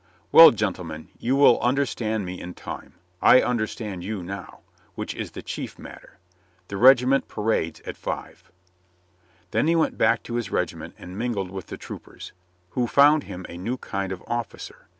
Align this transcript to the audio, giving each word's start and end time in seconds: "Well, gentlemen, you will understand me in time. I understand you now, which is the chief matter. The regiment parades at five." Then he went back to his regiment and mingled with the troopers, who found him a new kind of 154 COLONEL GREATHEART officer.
"Well, 0.31 0.49
gentlemen, 0.49 1.09
you 1.19 1.35
will 1.35 1.59
understand 1.61 2.25
me 2.25 2.41
in 2.41 2.55
time. 2.55 2.95
I 3.21 3.39
understand 3.43 4.03
you 4.03 4.23
now, 4.23 4.61
which 4.95 5.13
is 5.13 5.29
the 5.33 5.43
chief 5.43 5.77
matter. 5.77 6.17
The 6.69 6.77
regiment 6.77 7.27
parades 7.27 7.81
at 7.81 7.97
five." 7.97 8.51
Then 9.51 9.67
he 9.67 9.75
went 9.75 9.99
back 9.99 10.23
to 10.23 10.37
his 10.37 10.49
regiment 10.49 10.95
and 10.97 11.19
mingled 11.19 11.51
with 11.51 11.67
the 11.67 11.77
troopers, 11.77 12.31
who 12.71 12.87
found 12.87 13.25
him 13.25 13.45
a 13.47 13.57
new 13.59 13.77
kind 13.77 14.11
of 14.11 14.21
154 14.21 14.25
COLONEL 14.25 14.39
GREATHEART 14.49 14.53
officer. 14.53 14.87